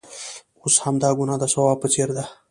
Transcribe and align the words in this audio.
اوس 0.63 0.75
همدا 0.83 1.09
ګناه 1.17 1.39
د 1.41 1.45
ثواب 1.53 1.77
په 1.81 1.87
څېر 1.93 2.09
ده. 2.17 2.25